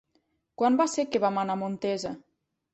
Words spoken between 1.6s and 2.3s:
Montesa?